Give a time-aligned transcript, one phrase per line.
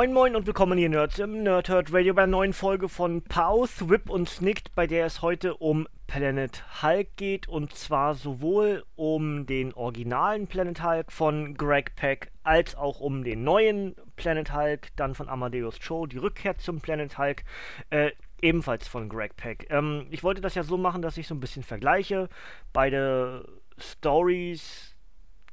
[0.00, 3.90] Moin Moin und willkommen hier Nerds im Nerdhurt Radio bei einer neuen Folge von Pause,
[3.90, 9.44] Whip und Snicked, bei der es heute um Planet Hulk geht und zwar sowohl um
[9.44, 15.14] den originalen Planet Hulk von Greg Peck als auch um den neuen Planet Hulk, dann
[15.14, 17.44] von Amadeus Cho, die Rückkehr zum Planet Hulk,
[17.90, 19.66] äh, ebenfalls von Greg Peck.
[19.68, 22.30] Ähm, ich wollte das ja so machen, dass ich so ein bisschen vergleiche,
[22.72, 24.89] beide Stories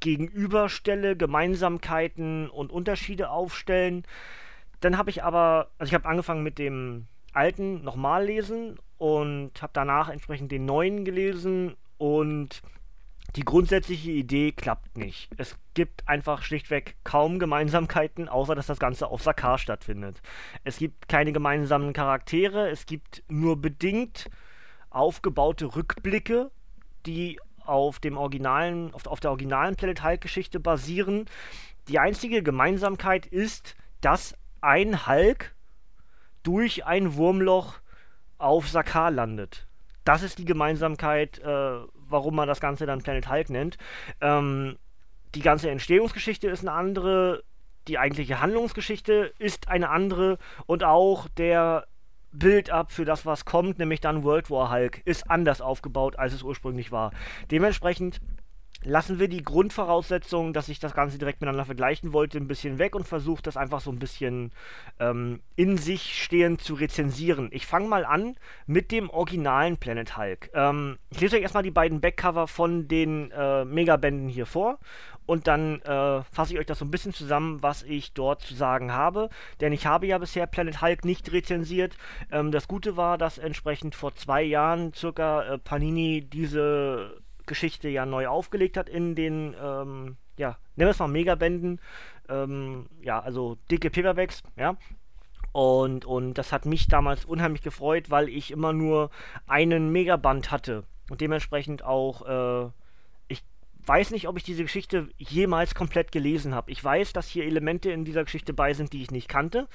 [0.00, 4.04] gegenüberstelle, Gemeinsamkeiten und Unterschiede aufstellen.
[4.80, 9.70] Dann habe ich aber, also ich habe angefangen mit dem alten nochmal lesen und habe
[9.72, 12.62] danach entsprechend den neuen gelesen und
[13.36, 15.30] die grundsätzliche Idee klappt nicht.
[15.36, 20.22] Es gibt einfach schlichtweg kaum Gemeinsamkeiten, außer dass das Ganze auf Sakar stattfindet.
[20.64, 24.30] Es gibt keine gemeinsamen Charaktere, es gibt nur bedingt
[24.90, 26.50] aufgebaute Rückblicke,
[27.04, 27.38] die
[27.68, 31.26] auf dem originalen, auf, auf der originalen Planet Hulk Geschichte basieren.
[31.88, 35.54] Die einzige Gemeinsamkeit ist, dass ein Hulk
[36.42, 37.80] durch ein Wurmloch
[38.38, 39.66] auf Sakar landet.
[40.04, 43.78] Das ist die Gemeinsamkeit, äh, warum man das Ganze dann Planet Hulk nennt.
[44.20, 44.78] Ähm,
[45.34, 47.42] die ganze Entstehungsgeschichte ist eine andere,
[47.86, 51.86] die eigentliche Handlungsgeschichte ist eine andere und auch der
[52.32, 56.42] Build-up für das, was kommt, nämlich dann World War Hulk, ist anders aufgebaut, als es
[56.42, 57.12] ursprünglich war.
[57.50, 58.20] Dementsprechend
[58.84, 62.94] lassen wir die Grundvoraussetzungen, dass ich das Ganze direkt miteinander vergleichen wollte, ein bisschen weg
[62.94, 64.52] und versuche das einfach so ein bisschen
[65.00, 67.48] ähm, in sich stehend zu rezensieren.
[67.50, 68.36] Ich fange mal an
[68.66, 70.50] mit dem originalen Planet Hulk.
[70.54, 74.78] Ähm, ich lese euch erstmal die beiden Backcover von den äh, Megabänden hier vor
[75.28, 78.54] und dann äh, fasse ich euch das so ein bisschen zusammen, was ich dort zu
[78.54, 79.28] sagen habe.
[79.60, 81.98] Denn ich habe ja bisher Planet Hulk nicht rezensiert.
[82.32, 88.06] Ähm, das Gute war, dass entsprechend vor zwei Jahren circa äh, Panini diese Geschichte ja
[88.06, 91.78] neu aufgelegt hat in den, ähm, ja, nennen wir es mal Megabänden.
[92.30, 94.78] Ähm, ja, also dicke Paperbacks, ja.
[95.52, 99.10] Und, und das hat mich damals unheimlich gefreut, weil ich immer nur
[99.46, 102.70] einen Megaband hatte und dementsprechend auch äh,
[103.88, 106.70] weiß nicht, ob ich diese Geschichte jemals komplett gelesen habe.
[106.70, 109.66] Ich weiß, dass hier Elemente in dieser Geschichte bei sind, die ich nicht kannte,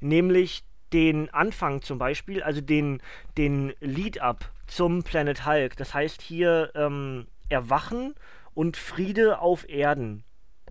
[0.00, 3.00] nämlich den Anfang zum Beispiel, also den,
[3.38, 5.76] den Lead-up zum Planet Hulk.
[5.76, 8.14] Das heißt hier ähm, Erwachen
[8.54, 10.24] und Friede auf Erden.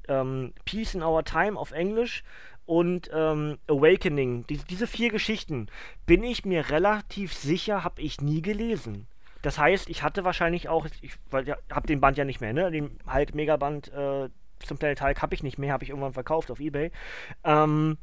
[0.07, 2.23] Ähm, Peace in Our Time auf Englisch
[2.65, 4.45] und ähm, Awakening.
[4.47, 5.67] Die, diese vier Geschichten,
[6.05, 9.07] bin ich mir relativ sicher, habe ich nie gelesen.
[9.41, 12.71] Das heißt, ich hatte wahrscheinlich auch, ich ja, habe den Band ja nicht mehr, ne?
[12.71, 14.29] Den halt Megaband äh,
[14.59, 16.91] zum Planet Hulk habe ich nicht mehr, habe ich irgendwann verkauft auf Ebay.
[17.43, 17.97] Ähm,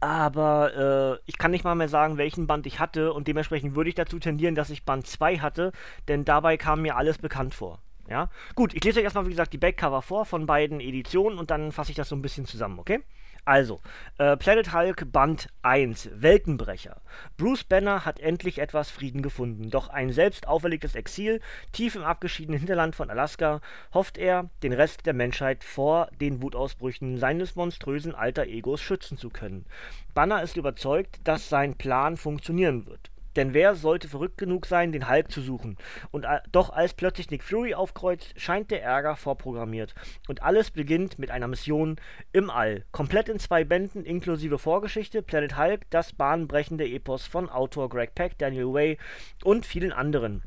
[0.00, 3.88] aber äh, ich kann nicht mal mehr sagen, welchen Band ich hatte und dementsprechend würde
[3.88, 5.72] ich dazu tendieren, dass ich Band 2 hatte,
[6.08, 7.80] denn dabei kam mir alles bekannt vor.
[8.08, 11.50] Ja, gut, ich lese euch erstmal, wie gesagt, die Backcover vor von beiden Editionen und
[11.50, 13.02] dann fasse ich das so ein bisschen zusammen, okay?
[13.46, 13.80] Also,
[14.18, 17.00] äh, Planet Hulk Band 1, Weltenbrecher.
[17.36, 21.40] Bruce Banner hat endlich etwas Frieden gefunden, doch ein selbst auferlegtes Exil,
[21.70, 23.60] tief im abgeschiedenen Hinterland von Alaska,
[23.94, 29.30] hofft er, den Rest der Menschheit vor den Wutausbrüchen seines monströsen alter Egos schützen zu
[29.30, 29.64] können.
[30.12, 33.12] Banner ist überzeugt, dass sein Plan funktionieren wird.
[33.36, 35.76] Denn wer sollte verrückt genug sein, den Hulk zu suchen?
[36.10, 39.94] Und doch als plötzlich Nick Fury aufkreuzt, scheint der Ärger vorprogrammiert.
[40.26, 42.00] Und alles beginnt mit einer Mission
[42.32, 42.84] im All.
[42.92, 48.38] Komplett in zwei Bänden inklusive Vorgeschichte, Planet Hulk, das bahnbrechende Epos von Autor Greg Peck,
[48.38, 48.98] Daniel Way
[49.44, 50.42] und vielen anderen.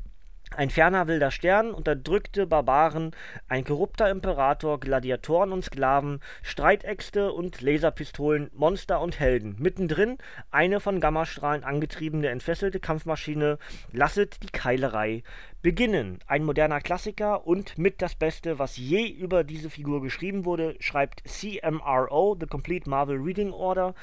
[0.56, 3.12] Ein ferner wilder Stern, unterdrückte Barbaren,
[3.48, 9.54] ein korrupter Imperator, Gladiatoren und Sklaven, Streitäxte und Laserpistolen, Monster und Helden.
[9.60, 10.18] Mittendrin
[10.50, 13.58] eine von Gammastrahlen angetriebene entfesselte Kampfmaschine,
[13.92, 15.22] lasset die Keilerei
[15.62, 16.18] beginnen.
[16.26, 21.22] Ein moderner Klassiker und mit das Beste, was je über diese Figur geschrieben wurde, schreibt
[21.28, 23.94] CMRO, The Complete Marvel Reading Order.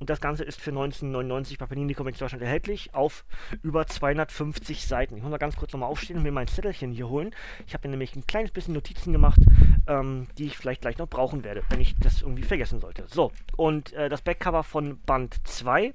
[0.00, 3.24] Und das Ganze ist für 1999 bei Panini Comics Deutschland erhältlich auf
[3.62, 5.16] über 250 Seiten.
[5.16, 7.32] Ich muss mal ganz kurz nochmal aufstehen und mir mein Zettelchen hier holen.
[7.66, 9.38] Ich habe mir nämlich ein kleines bisschen Notizen gemacht,
[9.86, 13.06] ähm, die ich vielleicht gleich noch brauchen werde, wenn ich das irgendwie vergessen sollte.
[13.06, 15.94] So, und äh, das Backcover von Band 2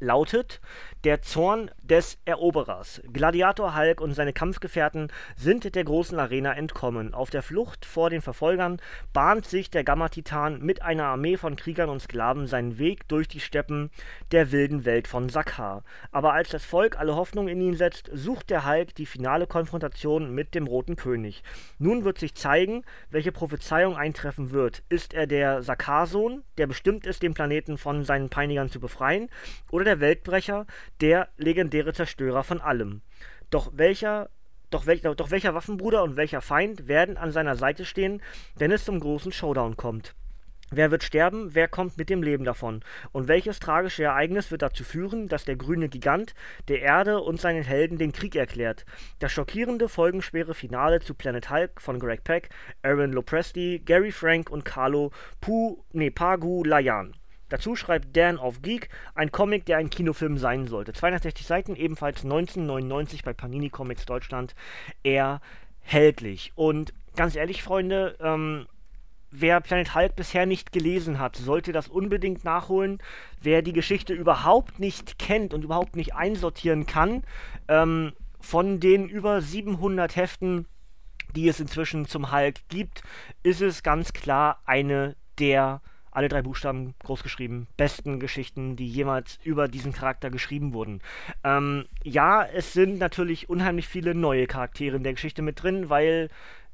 [0.00, 0.60] lautet
[1.04, 3.00] Der Zorn des Eroberers.
[3.12, 7.14] Gladiator Hulk und seine Kampfgefährten sind der großen Arena entkommen.
[7.14, 8.80] Auf der Flucht vor den Verfolgern
[9.12, 13.40] bahnt sich der Gamma-Titan mit einer Armee von Kriegern und Sklaven seinen Weg durch die
[13.40, 13.90] Steppen
[14.32, 15.82] der wilden Welt von Sakaar.
[16.10, 20.34] Aber als das Volk alle Hoffnung in ihn setzt, sucht der Hulk die finale Konfrontation
[20.34, 21.42] mit dem Roten König.
[21.78, 24.82] Nun wird sich zeigen, welche Prophezeiung eintreffen wird.
[24.88, 29.28] Ist er der Sakaar-Sohn, der bestimmt ist, den Planeten von seinen Peinigern zu befreien,
[29.70, 30.66] oder der Weltbrecher,
[31.00, 33.00] der legendäre Zerstörer von allem.
[33.50, 34.28] Doch welcher
[34.70, 38.20] doch, wel, doch welcher Waffenbruder und welcher Feind werden an seiner Seite stehen,
[38.56, 40.14] wenn es zum großen Showdown kommt?
[40.72, 42.82] Wer wird sterben, wer kommt mit dem Leben davon?
[43.12, 46.34] Und welches tragische Ereignis wird dazu führen, dass der grüne Gigant
[46.66, 48.84] der Erde und seinen Helden den Krieg erklärt?
[49.20, 52.48] Das schockierende, folgenschwere Finale zu Planet Hulk von Greg Peck,
[52.82, 57.14] Aaron Lopresti, Gary Frank und Carlo Pu, nee, Pagu Layan.
[57.48, 60.92] Dazu schreibt Dan of Geek, ein Comic, der ein Kinofilm sein sollte.
[60.92, 64.54] 260 Seiten, ebenfalls 1999 bei Panini Comics Deutschland
[65.02, 66.52] erhältlich.
[66.54, 68.66] Und ganz ehrlich, Freunde, ähm,
[69.30, 72.98] wer Planet Hulk bisher nicht gelesen hat, sollte das unbedingt nachholen.
[73.40, 77.22] Wer die Geschichte überhaupt nicht kennt und überhaupt nicht einsortieren kann,
[77.68, 80.66] ähm, von den über 700 Heften,
[81.34, 83.02] die es inzwischen zum Hulk gibt,
[83.42, 85.80] ist es ganz klar eine der
[86.16, 91.02] alle drei Buchstaben groß geschrieben, besten Geschichten, die jemals über diesen Charakter geschrieben wurden.
[91.44, 96.30] Ähm, ja, es sind natürlich unheimlich viele neue Charaktere in der Geschichte mit drin, weil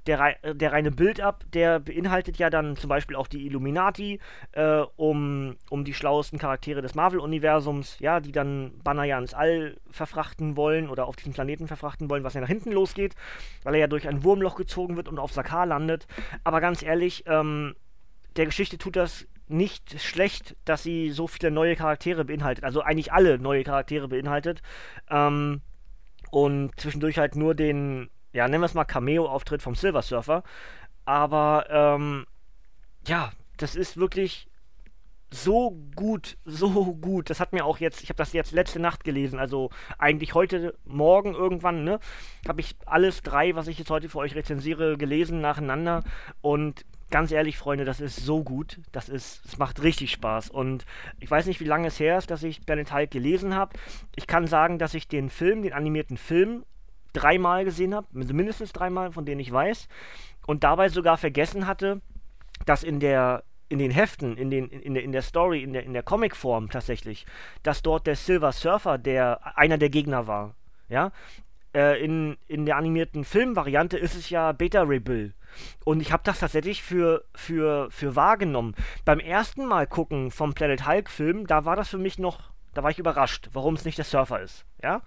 [0.06, 4.21] der, der reine Build-up, der beinhaltet ja dann zum Beispiel auch die Illuminati,
[4.53, 9.77] äh, um, um die schlauesten Charaktere des Marvel-Universums, ja, die dann Banner ja ins All
[9.91, 13.15] verfrachten wollen oder auf diesen Planeten verfrachten wollen, was ja nach hinten losgeht,
[13.62, 16.06] weil er ja durch ein Wurmloch gezogen wird und auf Sakar landet.
[16.43, 17.75] Aber ganz ehrlich, ähm,
[18.37, 22.64] der Geschichte tut das nicht schlecht, dass sie so viele neue Charaktere beinhaltet.
[22.64, 24.62] Also eigentlich alle neue Charaktere beinhaltet.
[25.10, 25.60] Ähm,
[26.31, 30.43] und zwischendurch halt nur den, ja, nennen wir es mal Cameo-Auftritt vom Silver Surfer.
[31.04, 32.26] Aber, ähm,
[33.06, 34.49] ja, das ist wirklich
[35.32, 37.31] so gut, so gut.
[37.31, 40.75] Das hat mir auch jetzt, ich habe das jetzt letzte Nacht gelesen, also eigentlich heute
[40.84, 42.00] Morgen irgendwann, ne,
[42.46, 46.05] habe ich alles drei, was ich jetzt heute für euch rezensiere, gelesen nacheinander
[46.43, 48.81] und ganz ehrlich, Freunde, das ist so gut.
[48.91, 50.50] Das ist, es macht richtig Spaß.
[50.50, 50.85] Und
[51.20, 53.79] ich weiß nicht, wie lange es her ist, dass ich Planet Hulk gelesen habe.
[54.17, 56.64] Ich kann sagen, dass ich den Film, den animierten Film,
[57.12, 59.87] dreimal gesehen habe, also mindestens dreimal, von denen ich weiß.
[60.47, 62.00] Und dabei sogar vergessen hatte,
[62.67, 65.85] dass in der in den Heften, in, den, in, der, in der Story, in der,
[65.85, 67.25] in der Comicform tatsächlich,
[67.62, 70.55] dass dort der Silver Surfer der einer der Gegner war.
[70.91, 71.11] Ja,
[71.75, 75.32] äh, in, in der animierten Filmvariante ist es ja Beta Ray Bill.
[75.84, 78.75] Und ich habe das tatsächlich für, für, für wahrgenommen.
[79.04, 82.82] Beim ersten Mal gucken vom Planet Hulk Film, da war das für mich noch, da
[82.82, 84.64] war ich überrascht, warum es nicht der Surfer ist.
[84.82, 85.02] Ja?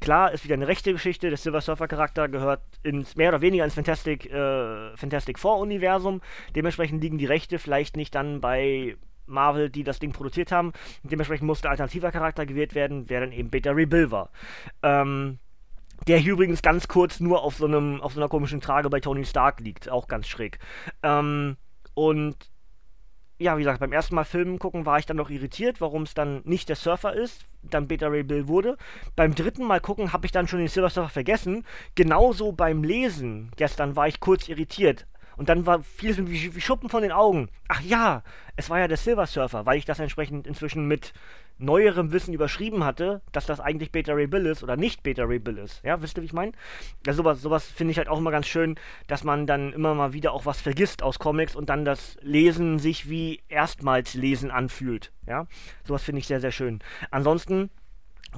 [0.00, 1.28] Klar, ist wieder eine rechte Geschichte.
[1.28, 6.20] Der Silver Surfer Charakter gehört ins mehr oder weniger ins Fantastic, äh, Fantastic Four Universum.
[6.54, 8.96] Dementsprechend liegen die Rechte vielleicht nicht dann bei
[9.26, 10.72] Marvel, die das Ding produziert haben.
[11.02, 14.30] Dementsprechend musste alternativer Charakter gewählt werden, wer dann eben Beta Rebuild war.
[14.82, 15.38] Ähm,
[16.06, 19.00] der hier übrigens ganz kurz nur auf so einem, auf so einer komischen Trage bei
[19.00, 19.88] Tony Stark liegt.
[19.88, 20.58] Auch ganz schräg.
[21.02, 21.56] Ähm,
[21.94, 22.36] und
[23.38, 26.14] ja, wie gesagt, beim ersten Mal Filmen gucken war ich dann noch irritiert, warum es
[26.14, 28.76] dann nicht der Surfer ist, dann Beta Ray Bill wurde.
[29.14, 31.64] Beim dritten Mal gucken habe ich dann schon den Silver Surfer vergessen.
[31.94, 35.06] Genauso beim Lesen gestern war ich kurz irritiert.
[35.36, 37.50] Und dann war vieles wie, wie Schuppen von den Augen.
[37.68, 38.22] Ach ja,
[38.56, 41.12] es war ja der Silver Surfer, weil ich das entsprechend inzwischen mit
[41.58, 45.38] neuerem Wissen überschrieben hatte, dass das eigentlich Beta Ray Bill ist oder nicht Beta Ray
[45.38, 45.82] Bill ist.
[45.82, 46.52] Ja, wisst ihr, wie ich meine?
[47.06, 50.12] Ja, sowas, sowas finde ich halt auch immer ganz schön, dass man dann immer mal
[50.12, 55.12] wieder auch was vergisst aus Comics und dann das Lesen sich wie erstmals Lesen anfühlt.
[55.26, 55.46] Ja,
[55.84, 56.80] sowas finde ich sehr, sehr schön.
[57.10, 57.70] Ansonsten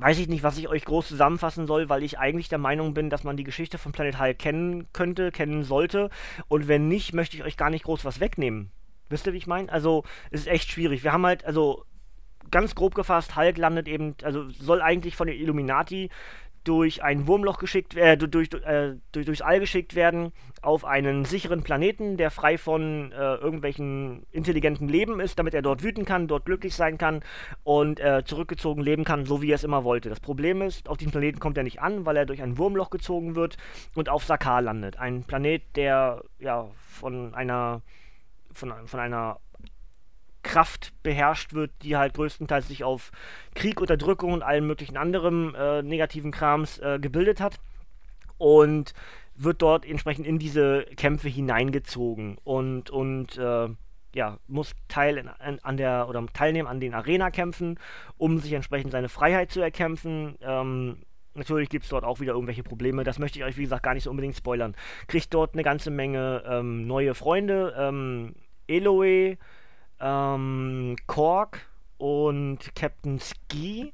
[0.01, 3.11] weiß ich nicht, was ich euch groß zusammenfassen soll, weil ich eigentlich der Meinung bin,
[3.11, 6.11] dass man die Geschichte von Planet Hulk kennen könnte, kennen sollte.
[6.47, 8.71] Und wenn nicht, möchte ich euch gar nicht groß was wegnehmen.
[9.09, 9.73] Wisst ihr, wie ich meine?
[9.73, 11.03] Also, es ist echt schwierig.
[11.03, 11.85] Wir haben halt, also,
[12.51, 16.11] ganz grob gefasst, Hulk landet eben, also soll eigentlich von den Illuminati
[16.65, 21.63] durch ein Wurmloch geschickt, äh, durch, äh, durch, durchs All geschickt werden auf einen sicheren
[21.63, 26.45] Planeten, der frei von äh, irgendwelchen intelligenten Leben ist, damit er dort wüten kann, dort
[26.45, 27.23] glücklich sein kann
[27.63, 30.11] und äh, zurückgezogen leben kann, so wie er es immer wollte.
[30.11, 32.91] Das Problem ist, auf diesem Planeten kommt er nicht an, weil er durch ein Wurmloch
[32.91, 33.57] gezogen wird
[33.95, 34.99] und auf Sakar landet.
[34.99, 37.81] Ein Planet, der ja von einer
[38.53, 39.39] von, von einer
[40.49, 43.11] Kraft beherrscht wird, die halt größtenteils sich auf
[43.55, 47.61] Krieg, Unterdrückung und allen möglichen anderen äh, negativen Krams äh, gebildet hat.
[48.39, 48.95] Und
[49.35, 52.39] wird dort entsprechend in diese Kämpfe hineingezogen.
[52.43, 53.69] Und, und äh,
[54.15, 57.79] ja, muss teil in, an, an der oder teilnehmen an den Arena-Kämpfen,
[58.17, 60.37] um sich entsprechend seine Freiheit zu erkämpfen.
[60.41, 61.03] Ähm,
[61.35, 63.05] Natürlich gibt es dort auch wieder irgendwelche Probleme.
[63.05, 64.75] Das möchte ich euch, wie gesagt, gar nicht so unbedingt spoilern.
[65.07, 67.75] Kriegt dort eine ganze Menge ähm, neue Freunde.
[67.79, 68.35] Ähm,
[68.67, 69.39] Eloe,
[70.01, 71.67] ähm, Kork
[71.99, 73.93] und Captain Ski.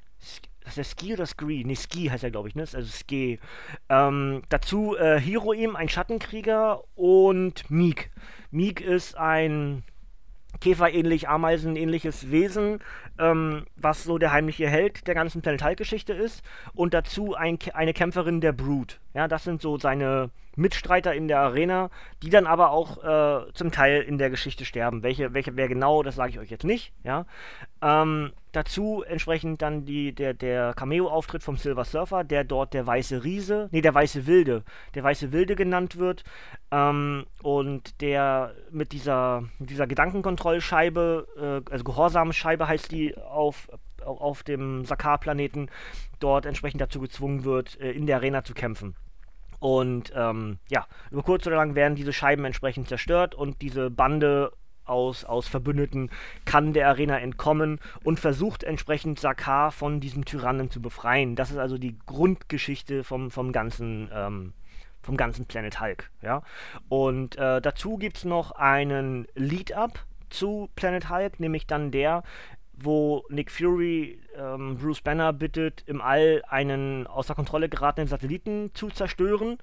[0.67, 1.63] Ist der Ski oder Scree?
[1.65, 2.63] Ne, Ski heißt er, glaube ich, ne?
[2.63, 3.39] Also Ski.
[3.89, 8.11] Ähm, dazu äh, Hiroim, ein Schattenkrieger und Meek.
[8.51, 9.85] Meek ist ein
[10.61, 12.79] Käferähnlich, Ameisenähnliches Wesen,
[13.19, 16.43] ähm, was so der heimliche Held der ganzen Planet Hulk-Geschichte ist.
[16.73, 19.01] Und dazu ein, eine Kämpferin der Brood.
[19.15, 21.91] Ja, das sind so seine Mitstreiter in der Arena,
[22.23, 25.03] die dann aber auch äh, zum Teil in der Geschichte sterben.
[25.03, 26.93] Welche, welche, wer genau, das sage ich euch jetzt nicht.
[27.05, 27.27] Ja.
[27.83, 33.25] Ähm, dazu entsprechend dann die, der, der Cameo-Auftritt vom Silver Surfer, der dort der weiße
[33.25, 36.25] Riese, nee, der weiße Wilde, der weiße Wilde genannt wird.
[36.71, 43.69] Ähm, und der mit dieser, mit dieser Gedankenkontrollscheibe, äh, also Gehorsamscheibe heißt die auf,
[44.05, 45.69] auf dem Sakar-Planeten,
[46.21, 48.95] dort entsprechend dazu gezwungen wird, äh, in der Arena zu kämpfen.
[49.61, 54.53] Und ähm, ja, über kurz oder lang werden diese Scheiben entsprechend zerstört und diese Bande
[54.85, 56.11] aus, aus Verbündeten
[56.45, 61.37] kann der Arena entkommen und versucht entsprechend Sakar von diesem Tyrannen zu befreien.
[61.37, 64.11] Das ist also die Grundgeschichte vom, vom ganzen.
[64.13, 64.53] Ähm,
[65.03, 66.43] vom ganzen Planet Hulk, ja.
[66.89, 72.23] Und äh, dazu gibt es noch einen Lead-Up zu Planet Hulk, nämlich dann der,
[72.77, 78.89] wo Nick Fury ähm, Bruce Banner bittet, im All einen außer Kontrolle geratenen Satelliten zu
[78.89, 79.59] zerstören.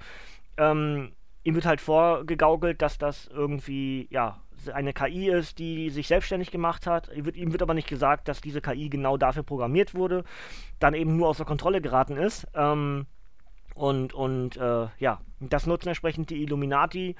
[0.57, 1.11] Ähm,
[1.43, 4.41] ihm wird halt vorgegaukelt, dass das irgendwie, ja,
[4.73, 7.09] eine KI ist, die sich selbstständig gemacht hat.
[7.15, 10.23] Ihm wird, ihm wird aber nicht gesagt, dass diese KI genau dafür programmiert wurde,
[10.79, 12.47] dann eben nur außer Kontrolle geraten ist.
[12.53, 13.07] Ähm,
[13.73, 17.15] und und äh, ja, das nutzen entsprechend die Illuminati,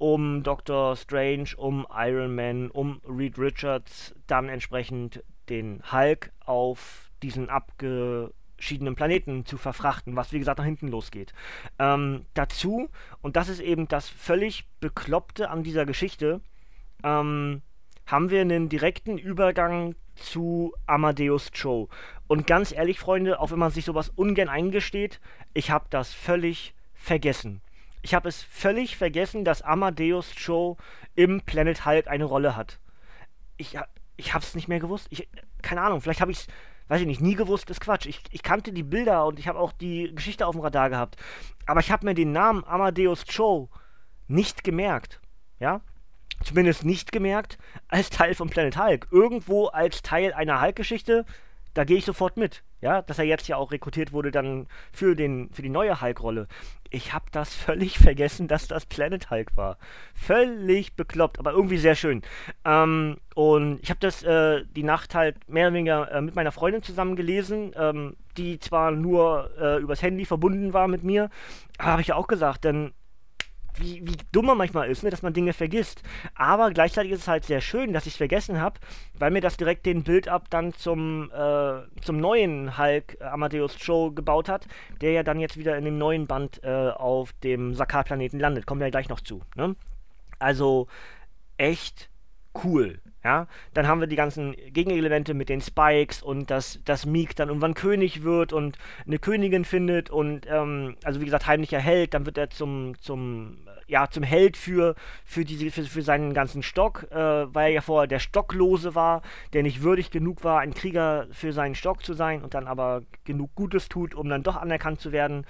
[0.00, 7.50] um Doctor Strange, um Iron Man, um Reed Richards dann entsprechend den Hulk auf diesen
[7.50, 11.34] abgeschiedenen Planeten zu verfrachten, was wie gesagt nach hinten losgeht.
[11.78, 12.88] Ähm, dazu,
[13.20, 16.40] und das ist eben das völlig Bekloppte an dieser Geschichte,
[17.04, 17.60] ähm,
[18.06, 21.90] haben wir einen direkten Übergang zu Amadeus Cho.
[22.26, 25.20] Und ganz ehrlich, Freunde, auch wenn man sich sowas ungern eingesteht,
[25.52, 27.60] ich habe das völlig vergessen.
[28.02, 30.76] Ich habe es völlig vergessen, dass Amadeus Cho
[31.14, 32.78] im Planet Hulk eine Rolle hat.
[33.56, 33.78] Ich,
[34.16, 35.06] ich habe es nicht mehr gewusst.
[35.10, 35.28] Ich,
[35.62, 36.46] keine Ahnung, vielleicht habe ich es,
[36.88, 38.06] weiß ich nicht, nie gewusst, ist Quatsch.
[38.06, 41.16] Ich, ich kannte die Bilder und ich habe auch die Geschichte auf dem Radar gehabt.
[41.66, 43.68] Aber ich habe mir den Namen Amadeus Cho
[44.28, 45.20] nicht gemerkt.
[45.58, 45.82] Ja?
[46.42, 49.08] Zumindest nicht gemerkt als Teil von Planet Hulk.
[49.10, 51.26] Irgendwo als Teil einer Hulk-Geschichte
[51.74, 52.62] da gehe ich sofort mit.
[52.80, 56.48] Ja, dass er jetzt ja auch rekrutiert wurde dann für, den, für die neue Hulk-Rolle.
[56.88, 59.76] Ich habe das völlig vergessen, dass das Planet Hulk war.
[60.14, 62.22] Völlig bekloppt, aber irgendwie sehr schön.
[62.64, 66.52] Ähm, und ich habe das äh, die Nacht halt mehr oder weniger äh, mit meiner
[66.52, 71.28] Freundin zusammen gelesen, ähm, die zwar nur äh, übers Handy verbunden war mit mir,
[71.78, 72.92] habe ich ja auch gesagt, denn
[73.76, 76.02] wie, wie dumm man manchmal ist, ne, dass man Dinge vergisst.
[76.34, 78.80] Aber gleichzeitig ist es halt sehr schön, dass ich es vergessen habe,
[79.18, 84.48] weil mir das direkt den Build-up dann zum, äh, zum neuen Hulk Amadeus Show gebaut
[84.48, 84.66] hat,
[85.00, 88.66] der ja dann jetzt wieder in dem neuen Band äh, auf dem Sakar-Planeten landet.
[88.66, 89.42] Kommen wir ja gleich noch zu.
[89.54, 89.76] Ne?
[90.38, 90.88] Also
[91.56, 92.10] echt
[92.64, 93.00] cool.
[93.22, 97.48] Ja, dann haben wir die ganzen Gegenelemente mit den Spikes und dass, dass Meek dann
[97.48, 102.24] irgendwann König wird und eine Königin findet und ähm, also wie gesagt heimlicher Held, dann
[102.24, 104.94] wird er zum zum ja zum Held für
[105.26, 107.14] für diese für, für seinen ganzen Stock, äh,
[107.54, 109.20] weil er ja vorher der Stocklose war,
[109.52, 113.02] der nicht würdig genug war, ein Krieger für seinen Stock zu sein und dann aber
[113.24, 115.44] genug Gutes tut, um dann doch anerkannt zu werden.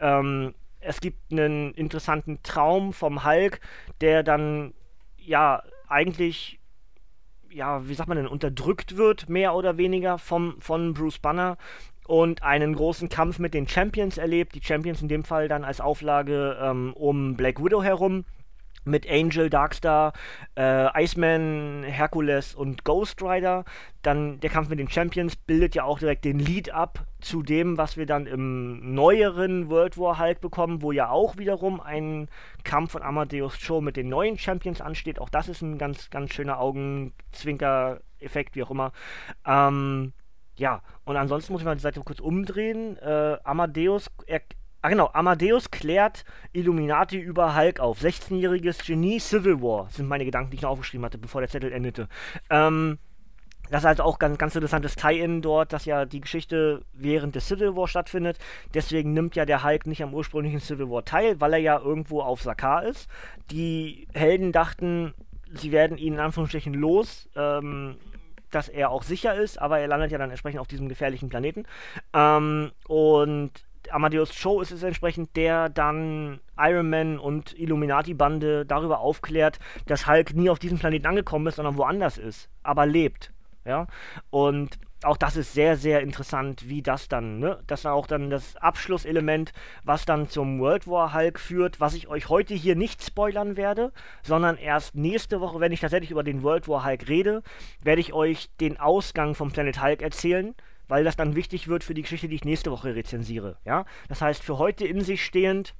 [0.00, 3.60] Ähm, es gibt einen interessanten Traum vom Hulk,
[4.00, 4.74] der dann
[5.16, 6.58] ja eigentlich
[7.54, 11.56] ja, wie sagt man denn, unterdrückt wird, mehr oder weniger vom, von Bruce Banner
[12.06, 14.54] und einen großen Kampf mit den Champions erlebt.
[14.54, 18.24] Die Champions in dem Fall dann als Auflage ähm, um Black Widow herum
[18.84, 20.12] mit Angel, Darkstar,
[20.56, 23.64] äh, Iceman, Hercules und Ghost Rider.
[24.02, 27.96] Dann der Kampf mit den Champions bildet ja auch direkt den Lead-up zu dem, was
[27.96, 32.28] wir dann im neueren World War Hulk bekommen, wo ja auch wiederum ein
[32.64, 35.18] Kampf von Amadeus Cho mit den neuen Champions ansteht.
[35.18, 38.92] Auch das ist ein ganz, ganz schöner Augenzwinker-Effekt, wie auch immer.
[39.46, 40.12] Ähm,
[40.56, 42.98] ja, und ansonsten muss ich mal die Seite kurz umdrehen.
[42.98, 44.42] Äh, Amadeus er
[44.84, 48.00] Ah genau, Amadeus klärt Illuminati über Hulk auf.
[48.00, 51.72] 16-jähriges Genie, Civil War, sind meine Gedanken, die ich noch aufgeschrieben hatte, bevor der Zettel
[51.72, 52.08] endete.
[52.50, 52.98] Ähm,
[53.72, 57.48] das ist also auch ganz, ganz interessantes Tie-In dort, dass ja die Geschichte während des
[57.48, 58.38] Civil War stattfindet.
[58.74, 62.20] Deswegen nimmt ja der Hulk nicht am ursprünglichen Civil War teil, weil er ja irgendwo
[62.20, 63.08] auf Sakaar ist.
[63.50, 65.14] Die Helden dachten,
[65.54, 67.96] sie werden ihn in Anführungsstrichen los, ähm,
[68.50, 71.64] dass er auch sicher ist, aber er landet ja dann entsprechend auf diesem gefährlichen Planeten.
[72.12, 73.52] Ähm, und
[73.90, 80.34] Amadeus Show ist es entsprechend, der dann Iron Man und Illuminati-Bande darüber aufklärt, dass Hulk
[80.34, 83.32] nie auf diesem Planeten angekommen ist, sondern woanders ist, aber lebt.
[83.64, 83.86] Ja,
[84.30, 87.62] und auch das ist sehr, sehr interessant, wie das dann, ne?
[87.66, 89.52] Das ist auch dann das Abschlusselement,
[89.84, 93.92] was dann zum World War Hulk führt, was ich euch heute hier nicht spoilern werde,
[94.22, 97.42] sondern erst nächste Woche, wenn ich tatsächlich über den World War Hulk rede,
[97.82, 100.54] werde ich euch den Ausgang vom Planet Hulk erzählen,
[100.88, 103.84] weil das dann wichtig wird für die Geschichte, die ich nächste Woche rezensiere, ja?
[104.08, 105.74] Das heißt, für heute in sich stehend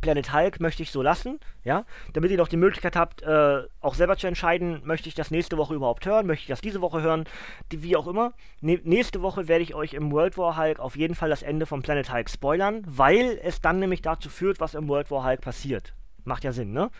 [0.00, 3.94] Planet Hulk möchte ich so lassen, ja, damit ihr noch die Möglichkeit habt, äh, auch
[3.94, 7.02] selber zu entscheiden, möchte ich das nächste Woche überhaupt hören, möchte ich das diese Woche
[7.02, 7.24] hören,
[7.72, 8.32] die, wie auch immer.
[8.60, 11.66] Ne nächste Woche werde ich euch im World War Hulk auf jeden Fall das Ende
[11.66, 15.40] von Planet Hulk spoilern, weil es dann nämlich dazu führt, was im World War Hulk
[15.40, 15.94] passiert.
[16.24, 16.90] Macht ja Sinn, ne?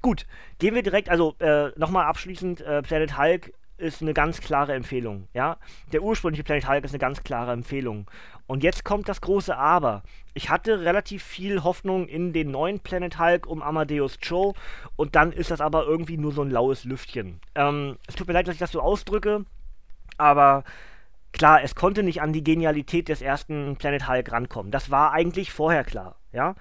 [0.00, 0.26] Gut,
[0.58, 5.28] gehen wir direkt, also äh, nochmal abschließend, äh, Planet Hulk ist eine ganz klare Empfehlung,
[5.34, 5.58] ja.
[5.92, 8.10] Der ursprüngliche Planet Hulk ist eine ganz klare Empfehlung.
[8.46, 10.02] Und jetzt kommt das große Aber.
[10.34, 14.54] Ich hatte relativ viel Hoffnung in den neuen Planet Hulk um Amadeus Cho
[14.96, 17.40] und dann ist das aber irgendwie nur so ein laues Lüftchen.
[17.54, 19.44] Ähm, es tut mir leid, dass ich das so ausdrücke,
[20.18, 20.64] aber
[21.32, 24.72] klar, es konnte nicht an die Genialität des ersten Planet Hulk rankommen.
[24.72, 26.54] Das war eigentlich vorher klar, ja.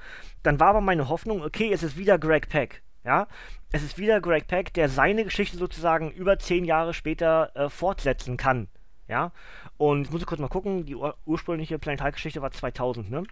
[0.43, 3.27] Dann war aber meine Hoffnung, okay, es ist wieder Greg Peck, ja.
[3.71, 8.37] Es ist wieder Greg Peck, der seine Geschichte sozusagen über zehn Jahre später äh, fortsetzen
[8.37, 8.67] kann,
[9.07, 9.31] ja.
[9.77, 13.23] Und ich muss kurz mal gucken, die ur ursprüngliche Planet Hulk-Geschichte war 2000, ne?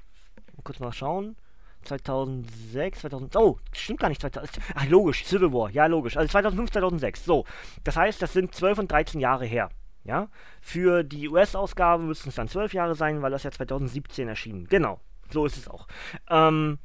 [0.63, 1.35] Kurz mal schauen.
[1.83, 3.35] 2006, 2000.
[3.35, 4.21] Oh, stimmt gar nicht.
[4.21, 5.69] 2000, ach, logisch, Civil War.
[5.71, 6.15] Ja, logisch.
[6.15, 7.25] Also 2005, 2006.
[7.25, 7.45] So.
[7.83, 9.69] Das heißt, das sind 12 und 13 Jahre her.
[10.03, 10.29] Ja.
[10.61, 14.67] Für die US-Ausgabe müssten es dann 12 Jahre sein, weil das ja 2017 erschienen.
[14.67, 14.99] Genau.
[15.31, 15.87] So ist es auch.
[16.29, 16.79] Ähm,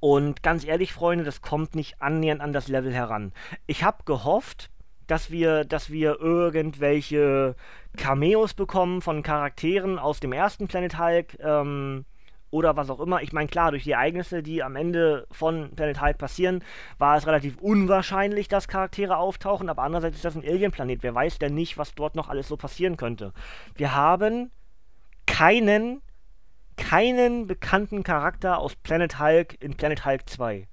[0.00, 3.32] und ganz ehrlich, Freunde, das kommt nicht annähernd an das Level heran.
[3.66, 4.70] Ich habe gehofft,
[5.06, 7.54] dass wir, dass wir irgendwelche
[7.96, 12.04] Cameos bekommen von Charakteren aus dem ersten Planet Hulk ähm,
[12.50, 13.22] oder was auch immer.
[13.22, 16.62] Ich meine, klar, durch die Ereignisse, die am Ende von Planet Hulk passieren,
[16.98, 21.02] war es relativ unwahrscheinlich, dass Charaktere auftauchen, aber andererseits ist das ein Alien-Planet.
[21.02, 23.32] Wer weiß denn nicht, was dort noch alles so passieren könnte.
[23.74, 24.50] Wir haben
[25.26, 26.02] keinen,
[26.80, 30.66] keinen bekannten Charakter aus Planet Hulk in Planet Hulk 2.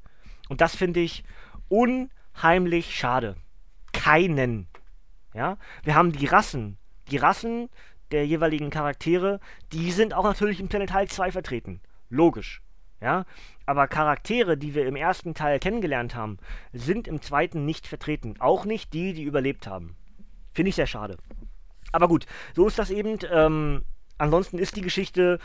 [0.50, 1.24] Und das finde ich
[1.70, 3.36] unheimlich schade
[4.08, 4.68] keinen.
[5.34, 5.58] Ja?
[5.84, 6.78] Wir haben die Rassen.
[7.12, 7.70] Die Rassen
[8.12, 9.40] der jeweiligen Charaktere,
[9.74, 11.82] die sind auch natürlich im Planet Hulk 2 vertreten.
[12.10, 12.62] Logisch.
[13.02, 13.26] Ja?
[13.66, 16.38] Aber Charaktere, die wir im ersten Teil kennengelernt haben,
[16.72, 18.36] sind im zweiten nicht vertreten.
[18.40, 19.98] Auch nicht die, die überlebt haben.
[20.54, 21.18] Finde ich sehr schade.
[21.92, 23.20] Aber gut, so ist das eben.
[23.30, 23.84] Ähm,
[24.18, 25.40] ansonsten ist die Geschichte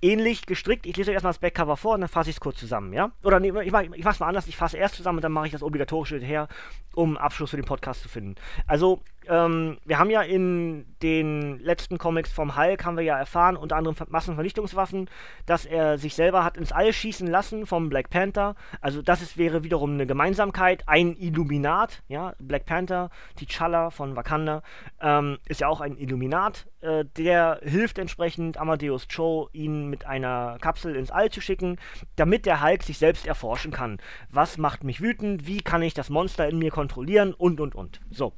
[0.00, 0.86] ähnlich gestrickt.
[0.86, 3.10] Ich lese euch erstmal das Backcover vor und dann fasse ich es kurz zusammen, ja?
[3.22, 4.46] Oder nee, ich, mach, ich mach's mal anders.
[4.46, 6.48] Ich fasse erst zusammen und dann mache ich das obligatorische her,
[6.94, 8.36] um Abschluss für den Podcast zu finden.
[8.66, 13.56] Also, ähm, wir haben ja in den letzten Comics vom Hulk, haben wir ja erfahren,
[13.56, 15.08] unter anderem Massenvernichtungswaffen,
[15.46, 18.56] dass er sich selber hat ins All schießen lassen vom Black Panther.
[18.80, 20.88] Also das ist, wäre wiederum eine Gemeinsamkeit.
[20.88, 24.62] Ein Illuminat, ja, Black Panther, T'Challa von Wakanda,
[25.00, 26.66] ähm, ist ja auch ein Illuminat.
[26.80, 31.76] Äh, der hilft entsprechend Amadeus Cho, ihn mit einer Kapsel ins All zu schicken,
[32.16, 33.98] damit der Hulk sich selbst erforschen kann.
[34.30, 35.46] Was macht mich wütend?
[35.46, 37.34] Wie kann ich das Monster in mir kontrollieren?
[37.34, 38.00] Und, und, und.
[38.10, 38.32] So.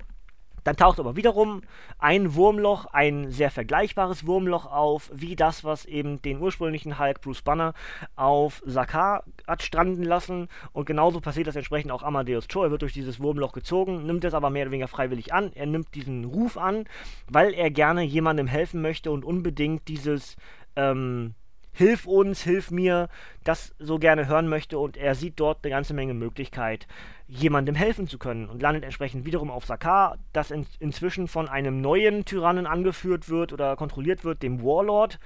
[0.64, 1.62] Dann taucht aber wiederum
[1.98, 7.42] ein Wurmloch, ein sehr vergleichbares Wurmloch auf, wie das, was eben den ursprünglichen Hulk Bruce
[7.42, 7.74] Banner
[8.16, 10.48] auf Sakaar hat stranden lassen.
[10.72, 12.64] Und genauso passiert das entsprechend auch Amadeus Cho.
[12.64, 15.52] Er wird durch dieses Wurmloch gezogen, nimmt es aber mehr oder weniger freiwillig an.
[15.54, 16.84] Er nimmt diesen Ruf an,
[17.28, 20.36] weil er gerne jemandem helfen möchte und unbedingt dieses
[20.76, 21.34] ähm,
[21.72, 23.08] Hilf uns, hilf mir,
[23.44, 26.86] das so gerne hören möchte und er sieht dort eine ganze Menge Möglichkeit,
[27.26, 31.80] jemandem helfen zu können und landet entsprechend wiederum auf Sakaar, das in, inzwischen von einem
[31.80, 35.18] neuen Tyrannen angeführt wird oder kontrolliert wird, dem Warlord.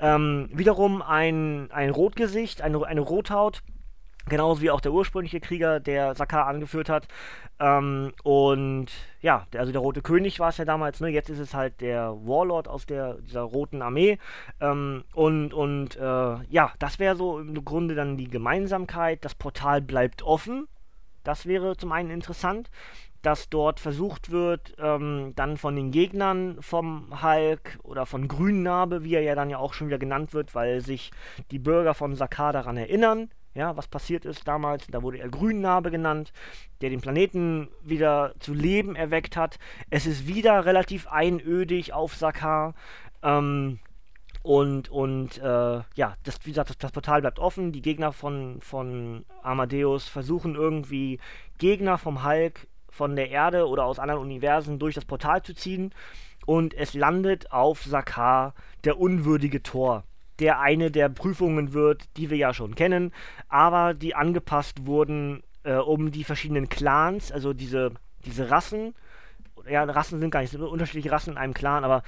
[0.00, 3.62] Ähm, wiederum ein, ein Rotgesicht, eine, eine Rothaut,
[4.28, 7.08] Genauso wie auch der ursprüngliche Krieger, der Sakaar angeführt hat.
[7.58, 8.86] Ähm, und
[9.20, 11.08] ja, der, also der Rote König war es ja damals, ne?
[11.08, 14.18] Jetzt ist es halt der Warlord aus der, dieser Roten Armee.
[14.60, 16.00] Ähm, und und äh,
[16.50, 19.24] ja, das wäre so im Grunde dann die Gemeinsamkeit.
[19.24, 20.68] Das Portal bleibt offen.
[21.24, 22.70] Das wäre zum einen interessant,
[23.22, 29.14] dass dort versucht wird, ähm, dann von den Gegnern vom Hulk oder von Grünnarbe, wie
[29.14, 31.12] er ja dann ja auch schon wieder genannt wird, weil sich
[31.52, 34.86] die Bürger von Sakaar daran erinnern, ja, was passiert ist damals.
[34.88, 36.32] Da wurde er Grünnarbe genannt,
[36.80, 39.58] der den Planeten wieder zu Leben erweckt hat.
[39.90, 42.74] Es ist wieder relativ einödig auf Sakaar.
[43.22, 43.78] Ähm,
[44.42, 47.72] und, und äh, ja, das, wie gesagt, das, das, Portal bleibt offen.
[47.72, 51.20] Die Gegner von, von Amadeus versuchen irgendwie
[51.58, 55.94] Gegner vom Hulk von der Erde oder aus anderen Universen durch das Portal zu ziehen
[56.44, 60.04] und es landet auf Sakar der unwürdige Tor,
[60.38, 63.12] der eine der Prüfungen wird, die wir ja schon kennen,
[63.48, 67.92] aber die angepasst wurden, äh, um die verschiedenen Clans, also diese,
[68.24, 68.94] diese Rassen,
[69.68, 72.02] ja, Rassen sind gar nicht, sind unterschiedliche Rassen in einem Clan, aber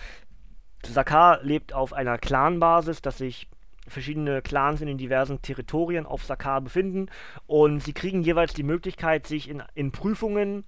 [0.84, 3.48] Sakar lebt auf einer Clan-Basis, dass sich
[3.86, 7.10] verschiedene Clans in den diversen Territorien auf Sakar befinden.
[7.46, 10.64] Und sie kriegen jeweils die Möglichkeit, sich in, in Prüfungen,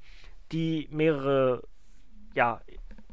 [0.52, 1.62] die mehrere
[2.34, 2.60] ja,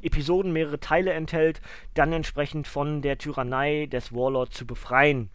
[0.04, 1.60] Episoden, mehrere Teile enthält,
[1.94, 5.30] dann entsprechend von der Tyrannei des Warlords zu befreien.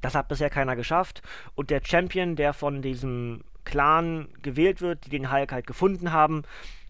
[0.00, 1.22] Das hat bisher keiner geschafft
[1.54, 6.42] und der Champion, der von diesem Clan gewählt wird, die den Hulk halt gefunden haben,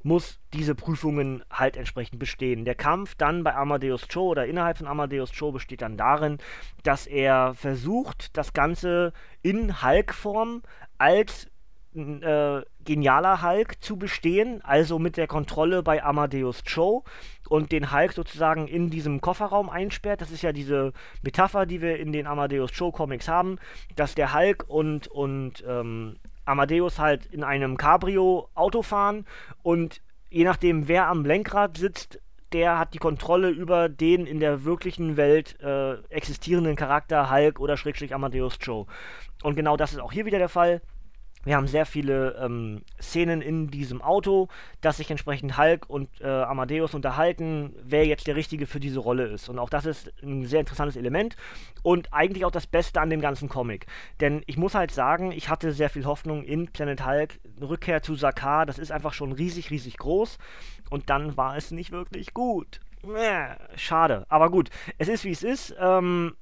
[0.03, 2.65] muss diese Prüfungen halt entsprechend bestehen.
[2.65, 6.39] Der Kampf dann bei Amadeus Cho oder innerhalb von Amadeus Cho besteht dann darin,
[6.85, 10.63] dass er versucht, das Ganze in Hulk-Form
[10.97, 11.49] als
[11.97, 17.05] äh, genialer Hulk zu bestehen, also mit der Kontrolle bei Amadeus Cho
[17.49, 20.21] und den Hulk sozusagen in diesem Kofferraum einsperrt.
[20.21, 23.59] Das ist ja diese Metapher, die wir in den Amadeus Cho Comics haben,
[23.97, 29.25] dass der Hulk und, und ähm, Amadeus halt in einem Cabrio Auto fahren
[29.63, 32.21] und je nachdem, wer am Lenkrad sitzt,
[32.53, 37.77] der hat die Kontrolle über den in der wirklichen Welt äh, existierenden Charakter Hulk oder
[37.77, 38.87] Schrägstrich Amadeus Joe.
[39.43, 40.81] Und genau das ist auch hier wieder der Fall.
[41.47, 44.49] Wir haben sehr viele ähm, Szenen in diesem Auto,
[44.81, 49.27] dass sich entsprechend Hulk und äh, Amadeus unterhalten, wer jetzt der Richtige für diese Rolle
[49.29, 49.49] ist.
[49.49, 51.37] Und auch das ist ein sehr interessantes Element
[51.85, 53.87] und eigentlich auch das Beste an dem ganzen Comic.
[54.21, 57.39] Denn ich muss halt sagen, ich hatte sehr viel Hoffnung in Planet Hulk.
[57.61, 60.39] Rückkehr zu Sakar, das ist einfach schon riesig, riesig groß.
[60.91, 62.81] Und dann war es nicht wirklich gut.
[63.77, 64.27] Schade.
[64.29, 65.77] Aber gut, es ist wie es ist.
[65.79, 66.35] Ähm,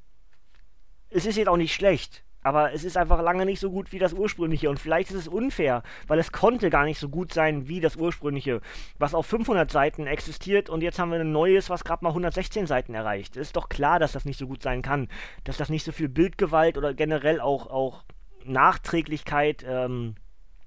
[1.11, 2.25] es ist jetzt auch nicht schlecht.
[2.45, 4.69] Aber es ist einfach lange nicht so gut wie das ursprüngliche.
[4.69, 7.97] Und vielleicht ist es unfair, weil es konnte gar nicht so gut sein wie das
[7.97, 8.61] ursprüngliche,
[8.99, 10.69] was auf 500 Seiten existiert.
[10.69, 13.37] Und jetzt haben wir ein neues, was gerade mal 116 Seiten erreicht.
[13.37, 15.09] Es ist doch klar, dass das nicht so gut sein kann.
[15.45, 18.05] Dass das nicht so viel Bildgewalt oder generell auch, auch
[18.45, 20.17] Nachträglichkeit, ähm,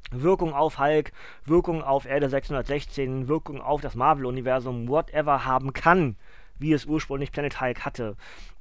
[0.10, 1.12] Wirkung auf Hulk,
[1.46, 6.16] Wirkung auf Erde 616, Wirkung auf das Marvel-Universum, whatever haben kann,
[6.60, 8.16] wie es ursprünglich Planet Hulk hatte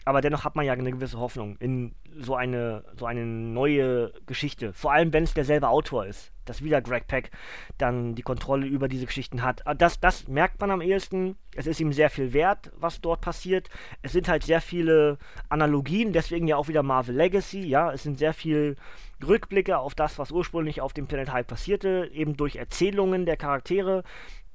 [0.06, 4.72] aber dennoch hat man ja eine gewisse Hoffnung in so eine, so eine neue Geschichte.
[4.72, 7.32] Vor allem, wenn es derselbe Autor ist, dass wieder Greg Peck
[7.76, 9.64] dann die Kontrolle über diese Geschichten hat.
[9.78, 11.36] Das, das merkt man am ehesten.
[11.56, 13.68] Es ist ihm sehr viel wert, was dort passiert.
[14.00, 17.66] Es sind halt sehr viele Analogien, deswegen ja auch wieder Marvel Legacy.
[17.66, 18.76] Ja, es sind sehr viele
[19.26, 24.04] Rückblicke auf das, was ursprünglich auf dem Planet Hulk passierte, eben durch Erzählungen der Charaktere,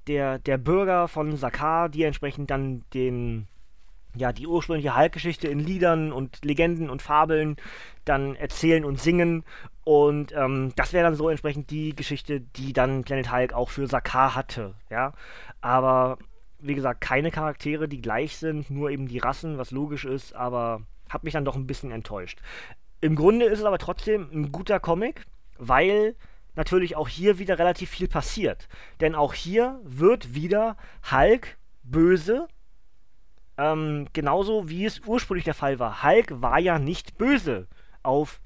[0.08, 3.48] der, der Bürger von Sakar, die entsprechend dann den
[4.16, 7.56] ja, die ursprüngliche Hulk-Geschichte in Liedern und Legenden und Fabeln
[8.04, 9.44] dann erzählen und singen.
[9.84, 13.88] Und ähm, das wäre dann so entsprechend die Geschichte, die dann Planet Hulk auch für
[13.88, 15.14] Sakar hatte, ja.
[15.62, 16.18] Aber
[16.60, 20.82] wie gesagt, keine Charaktere, die gleich sind, nur eben die Rassen, was logisch ist, aber
[21.10, 22.40] hat mich dann doch ein bisschen enttäuscht.
[23.00, 25.26] Im Grunde ist es aber trotzdem ein guter Comic,
[25.58, 26.16] weil
[26.56, 28.68] natürlich auch hier wieder relativ viel passiert.
[29.00, 30.78] Denn auch hier wird wieder
[31.12, 32.48] Hulk böse
[33.62, 36.04] ähm, genauso wie es ursprünglich der Fall war.
[36.04, 37.68] Hulk war ja nicht böse
[38.02, 38.42] auf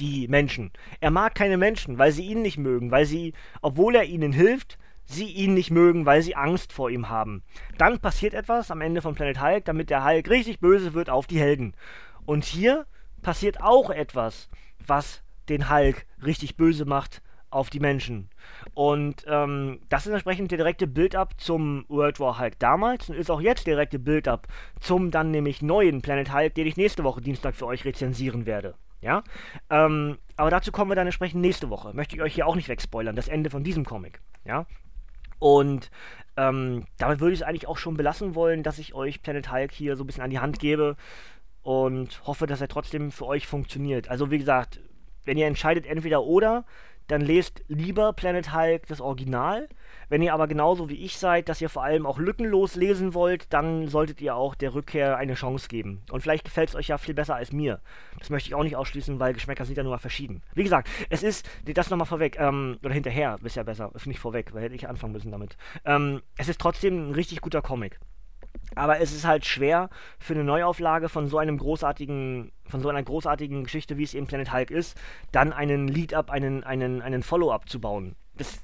[0.00, 0.72] die Menschen.
[1.00, 4.78] Er mag keine Menschen, weil sie ihn nicht mögen, weil sie, obwohl er ihnen hilft,
[5.04, 7.42] sie ihn nicht mögen, weil sie Angst vor ihm haben.
[7.76, 11.26] Dann passiert etwas am Ende von Planet Hulk, damit der Hulk richtig böse wird auf
[11.26, 11.74] die Helden.
[12.24, 12.86] Und hier
[13.20, 14.48] passiert auch etwas,
[14.84, 18.30] was den Hulk richtig böse macht auf die Menschen.
[18.74, 23.30] Und ähm, das ist entsprechend der direkte Build-up zum World War Hulk damals und ist
[23.30, 24.48] auch jetzt der direkte Build-up
[24.80, 28.74] zum dann nämlich neuen Planet Hulk, den ich nächste Woche Dienstag für euch rezensieren werde.
[29.00, 29.24] Ja,
[29.68, 31.92] ähm, aber dazu kommen wir dann entsprechend nächste Woche.
[31.92, 34.20] Möchte ich euch hier auch nicht wegspoilern, das Ende von diesem Comic.
[34.44, 34.66] Ja,
[35.38, 35.90] und
[36.36, 39.72] ähm, damit würde ich es eigentlich auch schon belassen wollen, dass ich euch Planet Hulk
[39.72, 40.96] hier so ein bisschen an die Hand gebe
[41.62, 44.08] und hoffe, dass er trotzdem für euch funktioniert.
[44.08, 44.80] Also wie gesagt,
[45.24, 46.64] wenn ihr entscheidet entweder oder,
[47.08, 49.68] dann lest lieber Planet Hulk das Original.
[50.08, 53.52] Wenn ihr aber genauso wie ich seid, dass ihr vor allem auch lückenlos lesen wollt,
[53.52, 56.02] dann solltet ihr auch der Rückkehr eine Chance geben.
[56.10, 57.80] Und vielleicht gefällt es euch ja viel besser als mir.
[58.18, 60.42] Das möchte ich auch nicht ausschließen, weil Geschmäcker sind ja nur mal verschieden.
[60.54, 64.20] Wie gesagt, es ist, das nochmal vorweg, ähm, oder hinterher, ist ja besser, ist nicht
[64.20, 65.56] vorweg, weil hätte ich anfangen müssen damit.
[65.84, 67.98] Ähm, es ist trotzdem ein richtig guter Comic.
[68.74, 73.02] Aber es ist halt schwer für eine Neuauflage von so einem großartigen, von so einer
[73.02, 74.98] großartigen Geschichte, wie es eben Planet Hulk ist,
[75.30, 78.16] dann einen Lead-up, einen, einen, einen Follow-up zu bauen.
[78.34, 78.60] Das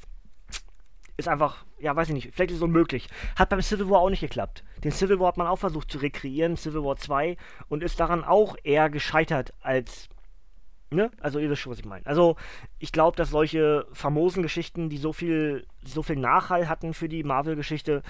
[1.18, 3.09] ist einfach, ja, weiß ich nicht, vielleicht ist es unmöglich.
[3.37, 4.64] Hat beim Civil War auch nicht geklappt.
[4.85, 7.37] Den Civil War hat man auch versucht zu rekreieren, Civil War 2,
[7.68, 10.09] und ist daran auch eher gescheitert als
[10.90, 11.11] Ne?
[11.20, 12.07] Also ihr wisst schon, was ich meine.
[12.07, 12.37] Also
[12.79, 17.24] ich glaube, dass solche famosen Geschichten, die so viel, so viel Nachhall hatten für die
[17.24, 18.03] Marvel-Geschichte,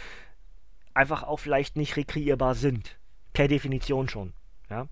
[0.99, 2.99] einfach auch vielleicht nicht rekreierbar sind.
[3.33, 4.33] Per Definition schon.
[4.69, 4.89] Ja.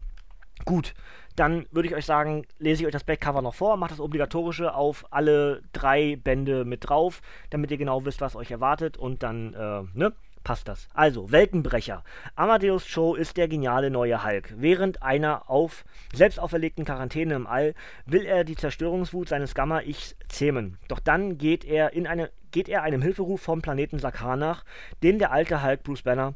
[0.65, 0.95] Gut,
[1.35, 4.75] dann würde ich euch sagen, lese ich euch das Backcover noch vor, macht das obligatorische
[4.75, 9.53] auf alle drei Bände mit drauf, damit ihr genau wisst, was euch erwartet und dann,
[9.53, 10.15] äh, ne?
[10.45, 10.89] passt das.
[10.95, 12.05] Also, Weltenbrecher.
[12.37, 14.55] Amadeus Cho ist der geniale neue Hulk.
[14.57, 17.75] Während einer auf selbst auferlegten Quarantäne im All
[18.07, 20.79] will er die Zerstörungswut seines Gamma-Ichs zähmen.
[20.87, 24.65] Doch dann geht er, in eine, geht er einem Hilferuf vom Planeten Sakar nach,
[25.03, 26.33] den der alte Hulk Bruce Banner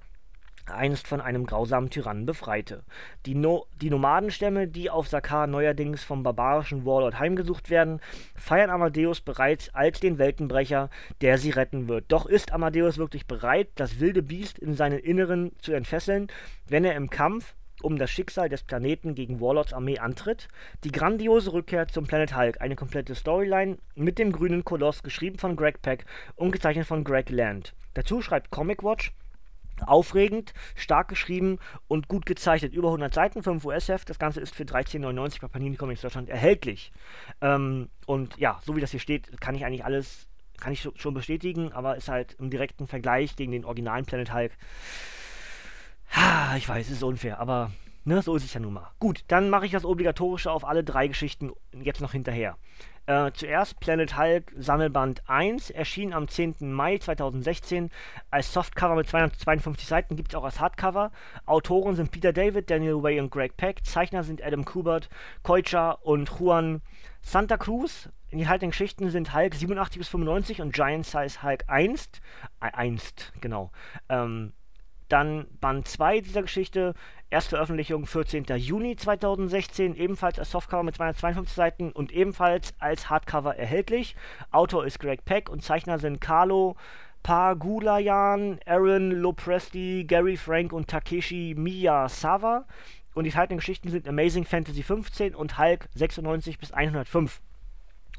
[0.66, 2.84] einst von einem grausamen Tyrannen befreite.
[3.24, 8.00] Die, no die Nomadenstämme, die auf Sakar neuerdings vom barbarischen Warlord heimgesucht werden,
[8.36, 10.90] feiern Amadeus bereits als den Weltenbrecher,
[11.22, 12.04] der sie retten wird.
[12.08, 16.26] Doch ist Amadeus wirklich bereit, das wilde Biest in seinen Inneren zu entfesseln,
[16.68, 20.48] wenn er im Kampf um das Schicksal des Planeten gegen Warlords Armee antritt.
[20.84, 25.56] Die grandiose Rückkehr zum Planet Hulk, eine komplette Storyline mit dem grünen Koloss, geschrieben von
[25.56, 26.04] Greg Peck
[26.36, 27.74] und gezeichnet von Greg Land.
[27.94, 29.12] Dazu schreibt Comic Watch,
[29.86, 32.74] Aufregend, stark geschrieben und gut gezeichnet.
[32.74, 34.10] Über 100 Seiten, 5 US-Heft.
[34.10, 36.92] Das Ganze ist für 13,99 bei Panini Comics Deutschland erhältlich.
[37.40, 41.14] Ähm, und ja, so wie das hier steht, kann ich eigentlich alles, kann ich schon
[41.14, 44.52] bestätigen, aber ist halt im direkten Vergleich gegen den originalen Planet Hulk.
[46.56, 47.70] Ich weiß, es ist unfair, aber
[48.04, 48.90] ne, so ist es ja nun mal.
[48.98, 52.56] Gut, dann mache ich das Obligatorische auf alle drei Geschichten jetzt noch hinterher.
[53.06, 56.72] Äh, zuerst Planet Hulk Sammelband 1, erschien am 10.
[56.72, 57.90] Mai 2016
[58.30, 61.10] als Softcover mit 252 Seiten, gibt es auch als Hardcover.
[61.46, 63.84] Autoren sind Peter David, Daniel Way und Greg Peck.
[63.84, 65.08] Zeichner sind Adam Kubert,
[65.42, 66.82] Koicha und Juan
[67.22, 68.10] Santa Cruz.
[68.28, 72.10] In die haltenden Geschichten sind Hulk 87 bis 95 und Giant Size Hulk 1.
[72.60, 73.72] Äh, einst, genau.
[74.08, 74.52] Ähm,
[75.12, 76.94] dann Band 2 dieser Geschichte,
[77.30, 78.44] Erstveröffentlichung 14.
[78.56, 84.16] Juni 2016, ebenfalls als Softcover mit 252 Seiten und ebenfalls als Hardcover erhältlich.
[84.50, 86.76] Autor ist Greg Peck und Zeichner sind Carlo
[87.22, 92.64] Pagulayan, Aaron Lopresti, Gary Frank und Takeshi Miyazawa.
[93.14, 97.40] Und die enthaltenen Geschichten sind Amazing Fantasy 15 und Hulk 96 bis 105.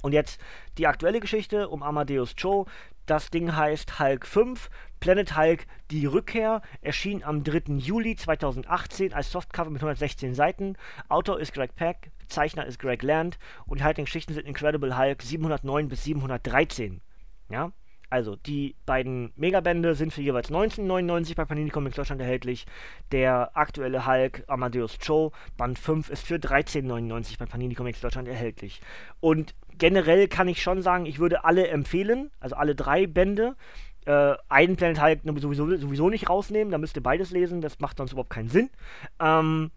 [0.01, 0.39] Und jetzt
[0.77, 2.65] die aktuelle Geschichte um Amadeus Cho.
[3.05, 7.73] Das Ding heißt Hulk 5, Planet Hulk Die Rückkehr, erschien am 3.
[7.77, 10.77] Juli 2018 als Softcover mit 116 Seiten.
[11.09, 15.21] Autor ist Greg Peck, Zeichner ist Greg Land und die heutigen Geschichten sind Incredible Hulk
[15.21, 17.01] 709 bis 713.
[17.49, 17.71] Ja,
[18.11, 22.67] also die beiden Megabände sind für jeweils 19,99 bei Panini Comics Deutschland erhältlich.
[23.13, 28.81] Der aktuelle Hulk Amadeus Cho Band 5 ist für 13,99 bei Panini Comics Deutschland erhältlich.
[29.21, 33.55] Und generell kann ich schon sagen, ich würde alle empfehlen, also alle drei Bände.
[34.05, 37.97] Äh, einen Planet Hulk sowieso, sowieso nicht rausnehmen, da müsst ihr beides lesen, das macht
[37.97, 38.69] sonst überhaupt keinen Sinn.
[39.19, 39.71] Ähm,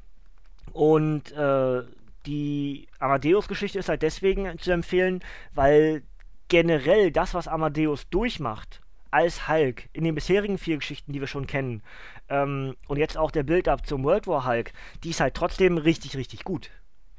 [0.75, 1.83] und äh,
[2.27, 5.21] die Amadeus-Geschichte ist halt deswegen zu empfehlen,
[5.55, 6.03] weil
[6.49, 11.47] generell das, was Amadeus durchmacht, als Hulk in den bisherigen vier Geschichten, die wir schon
[11.47, 11.83] kennen,
[12.29, 16.15] ähm, und jetzt auch der Build-up zum World War Hulk, die ist halt trotzdem richtig,
[16.17, 16.71] richtig gut.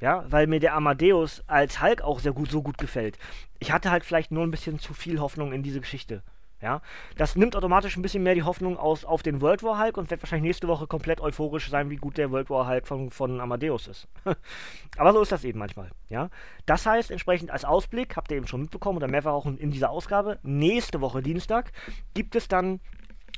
[0.01, 3.17] Ja, weil mir der Amadeus als Hulk auch sehr gut, so gut gefällt.
[3.59, 6.21] Ich hatte halt vielleicht nur ein bisschen zu viel Hoffnung in diese Geschichte.
[6.61, 6.81] Ja,
[7.17, 10.09] das nimmt automatisch ein bisschen mehr die Hoffnung aus auf den World War Hulk und
[10.09, 13.39] wird wahrscheinlich nächste Woche komplett euphorisch sein, wie gut der World War Hulk von, von
[13.39, 14.07] Amadeus ist.
[14.97, 15.91] Aber so ist das eben manchmal.
[16.09, 16.29] Ja,
[16.65, 19.89] das heißt entsprechend als Ausblick habt ihr eben schon mitbekommen oder mehrfach auch in dieser
[19.89, 20.39] Ausgabe.
[20.43, 21.71] Nächste Woche Dienstag
[22.13, 22.79] gibt es dann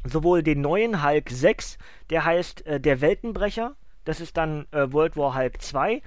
[0.05, 1.79] sowohl den neuen Hulk 6,
[2.11, 3.75] der heißt äh, der Weltenbrecher.
[4.05, 6.01] Das ist dann äh, World War Hulk 2.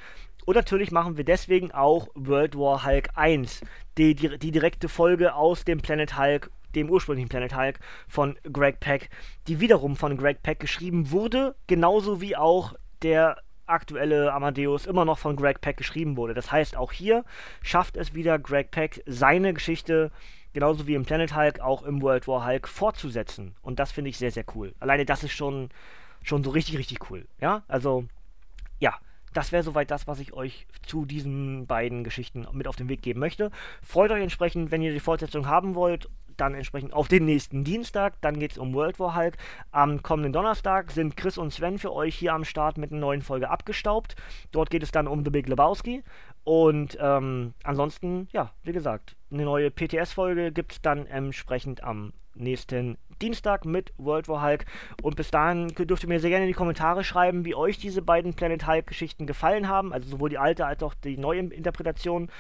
[0.51, 3.61] Und natürlich machen wir deswegen auch World War Hulk 1,
[3.97, 8.81] die, die, die direkte Folge aus dem Planet Hulk, dem ursprünglichen Planet Hulk von Greg
[8.81, 9.11] Peck,
[9.47, 13.37] die wiederum von Greg Peck geschrieben wurde, genauso wie auch der
[13.67, 16.35] aktuelle Amadeus immer noch von Greg Peck geschrieben wurde.
[16.35, 17.25] Das heißt, auch hier
[17.63, 20.11] schafft es wieder Greg Peck, seine Geschichte
[20.53, 23.55] genauso wie im Planet Hulk auch im World War Hulk fortzusetzen.
[23.63, 24.75] Und das finde ich sehr, sehr cool.
[24.81, 25.69] Alleine das ist schon,
[26.25, 27.29] schon so richtig, richtig cool.
[27.39, 28.07] Ja, also,
[28.81, 28.99] ja
[29.33, 33.03] das wäre soweit das, was ich euch zu diesen beiden Geschichten mit auf den Weg
[33.03, 33.51] geben möchte.
[33.83, 36.09] Freut euch entsprechend, wenn ihr die Fortsetzung haben wollt,
[36.41, 38.21] dann entsprechend auf den nächsten Dienstag.
[38.23, 39.37] Dann geht es um World War Hulk.
[39.73, 43.23] Am kommenden Donnerstag sind Chris und Sven für euch hier am Start mit einer neuen
[43.23, 44.17] Folge abgestaubt.
[44.51, 46.03] Dort geht es dann um The Big Lebowski.
[46.45, 52.97] Und ähm, ansonsten, ja, wie gesagt, eine neue PTS-Folge gibt es dann entsprechend am nächsten
[53.21, 54.65] Dienstag mit World War Hulk.
[55.03, 58.03] Und bis dahin dürft ihr mir sehr gerne in die Kommentare schreiben, wie euch diese
[58.03, 59.93] beiden Planet Hulk-Geschichten gefallen haben.
[59.93, 62.31] Also sowohl die alte als auch die neue Interpretation.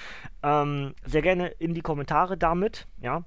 [0.42, 3.24] Ähm, sehr gerne in die Kommentare damit, ja.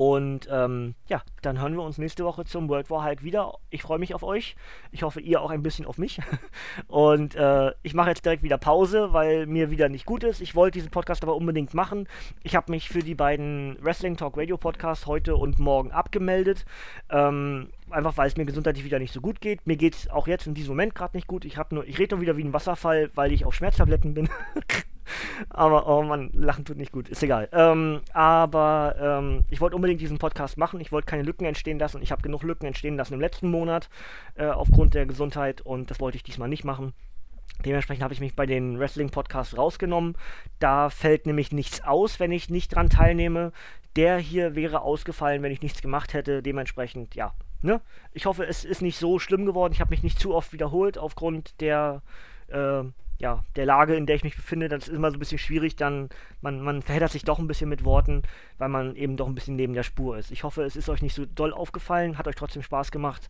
[0.00, 3.58] Und ähm, ja, dann hören wir uns nächste Woche zum World War Hulk wieder.
[3.68, 4.56] Ich freue mich auf euch.
[4.92, 6.20] Ich hoffe, ihr auch ein bisschen auf mich.
[6.86, 10.40] Und äh, ich mache jetzt direkt wieder Pause, weil mir wieder nicht gut ist.
[10.40, 12.08] Ich wollte diesen Podcast aber unbedingt machen.
[12.42, 16.64] Ich habe mich für die beiden Wrestling Talk Radio Podcasts heute und morgen abgemeldet.
[17.10, 19.66] Ähm, einfach weil es mir gesundheitlich wieder nicht so gut geht.
[19.66, 21.44] Mir geht es auch jetzt in diesem Moment gerade nicht gut.
[21.44, 24.28] Ich, nur, ich rede nur wieder wie ein Wasserfall, weil ich auf Schmerztabletten bin.
[25.50, 27.08] aber, oh Mann, Lachen tut nicht gut.
[27.08, 27.48] Ist egal.
[27.52, 30.80] Ähm, aber ähm, ich wollte unbedingt diesen Podcast machen.
[30.80, 32.02] Ich wollte keine Lücken entstehen lassen.
[32.02, 33.88] Ich habe genug Lücken entstehen lassen im letzten Monat
[34.34, 36.92] äh, aufgrund der Gesundheit und das wollte ich diesmal nicht machen.
[37.64, 40.16] Dementsprechend habe ich mich bei den Wrestling-Podcasts rausgenommen.
[40.58, 43.52] Da fällt nämlich nichts aus, wenn ich nicht dran teilnehme.
[43.96, 46.42] Der hier wäre ausgefallen, wenn ich nichts gemacht hätte.
[46.42, 47.34] Dementsprechend, ja.
[47.62, 47.80] Ne?
[48.12, 49.72] Ich hoffe, es ist nicht so schlimm geworden.
[49.72, 52.02] Ich habe mich nicht zu oft wiederholt aufgrund der
[52.48, 52.84] äh,
[53.20, 55.76] ja, der Lage, in der ich mich befinde, das ist immer so ein bisschen schwierig,
[55.76, 56.08] dann,
[56.40, 58.22] man, man verheddert sich doch ein bisschen mit Worten,
[58.56, 60.30] weil man eben doch ein bisschen neben der Spur ist.
[60.30, 63.28] Ich hoffe, es ist euch nicht so doll aufgefallen, hat euch trotzdem Spaß gemacht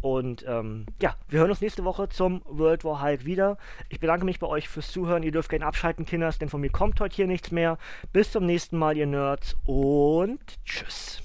[0.00, 3.58] und ähm, ja, wir hören uns nächste Woche zum World War Hulk wieder.
[3.90, 6.70] Ich bedanke mich bei euch fürs Zuhören, ihr dürft gerne abschalten, Kinders, denn von mir
[6.70, 7.76] kommt heute hier nichts mehr.
[8.12, 11.20] Bis zum nächsten Mal, ihr Nerds und tschüss.